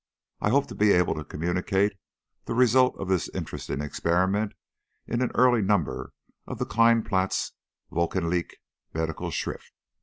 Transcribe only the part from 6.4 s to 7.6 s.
of the Keinplatz